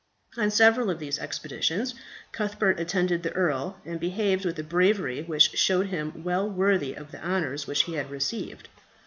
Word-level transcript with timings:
On 0.35 0.49
several 0.49 0.89
of 0.89 0.97
these 0.97 1.19
expeditions 1.19 1.93
Cuthbert 2.31 2.79
attended 2.79 3.21
the 3.21 3.33
earl, 3.33 3.79
and 3.85 3.99
behaved 3.99 4.45
with 4.45 4.57
a 4.57 4.63
bravery 4.63 5.21
which 5.21 5.51
showed 5.59 5.85
him 5.89 6.23
well 6.23 6.49
worthy 6.49 6.95
of 6.95 7.11
the 7.11 7.23
honours 7.23 7.67
which 7.67 7.83
he 7.83 7.93
had 7.93 8.09
received. 8.09 8.67